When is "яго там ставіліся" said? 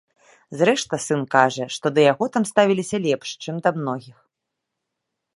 2.11-2.97